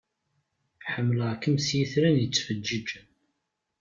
[0.91, 3.07] Ḥemmleɣ-kem s yitran i yettfeǧiǧen.